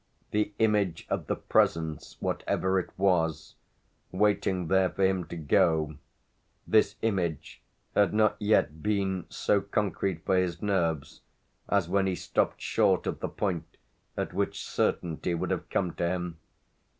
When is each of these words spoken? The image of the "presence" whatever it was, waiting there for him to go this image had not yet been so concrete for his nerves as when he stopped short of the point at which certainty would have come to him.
The 0.31 0.51
image 0.57 1.05
of 1.11 1.27
the 1.27 1.35
"presence" 1.35 2.17
whatever 2.19 2.79
it 2.79 2.89
was, 2.97 3.53
waiting 4.11 4.65
there 4.67 4.89
for 4.89 5.03
him 5.03 5.25
to 5.25 5.35
go 5.37 5.97
this 6.67 6.95
image 7.03 7.61
had 7.93 8.11
not 8.11 8.35
yet 8.39 8.81
been 8.81 9.27
so 9.29 9.61
concrete 9.61 10.25
for 10.25 10.35
his 10.37 10.59
nerves 10.59 11.21
as 11.69 11.87
when 11.87 12.07
he 12.07 12.15
stopped 12.15 12.61
short 12.63 13.05
of 13.05 13.19
the 13.19 13.29
point 13.29 13.77
at 14.17 14.33
which 14.33 14.65
certainty 14.65 15.35
would 15.35 15.51
have 15.51 15.69
come 15.69 15.93
to 15.93 16.07
him. 16.07 16.37